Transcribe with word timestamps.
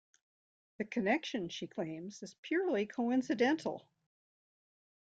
The 0.79 0.85
connection, 0.85 1.47
she 1.49 1.67
claims, 1.67 2.23
is 2.23 2.33
purely 2.41 2.87
coincidental. 2.87 3.87